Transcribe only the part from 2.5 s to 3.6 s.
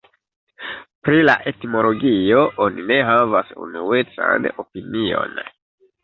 oni ne havas